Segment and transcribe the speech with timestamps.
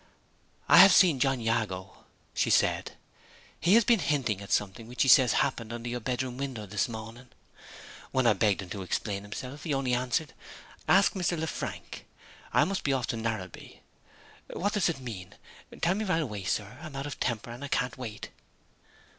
[0.67, 2.93] "I have seen John Jago," she said.
[3.59, 6.89] "He has been hinting at something which he says happened under your bedroom window this
[6.89, 7.29] morning.
[8.09, 10.33] When I begged him to explain himself, he only answered,
[10.87, 11.37] 'Ask Mr.
[11.39, 12.07] Lefrank;
[12.51, 13.81] I must be off to Narrabee.'
[14.53, 15.35] What does it mean?
[15.83, 16.79] Tell me right away, sir!
[16.81, 18.31] I'm out of temper, and I can't wait!"